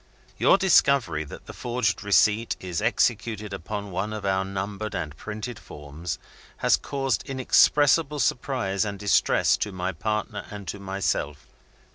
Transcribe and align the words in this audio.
"Your 0.39 0.57
discovery 0.57 1.23
that 1.25 1.45
the 1.45 1.53
forged 1.53 2.03
receipt 2.03 2.55
is 2.59 2.81
executed 2.81 3.53
upon 3.53 3.91
one 3.91 4.13
of 4.13 4.25
our 4.25 4.43
numbered 4.43 4.95
and 4.95 5.15
printed 5.15 5.59
forms 5.59 6.17
has 6.57 6.75
caused 6.75 7.29
inexpressible 7.29 8.17
surprise 8.17 8.83
and 8.83 8.97
distress 8.97 9.55
to 9.57 9.71
my 9.71 9.91
partner 9.91 10.47
and 10.49 10.67
to 10.69 10.79
myself. 10.79 11.45